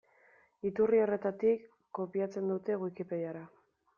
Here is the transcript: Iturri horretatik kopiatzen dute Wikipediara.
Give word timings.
Iturri 0.69 1.01
horretatik 1.03 1.67
kopiatzen 1.99 2.51
dute 2.53 2.81
Wikipediara. 2.87 3.47